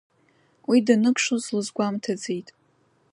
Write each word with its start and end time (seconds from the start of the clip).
Уи 0.69 0.77
даныкшоз 0.85 1.43
лызгәамҭаӡеит. 1.55 2.47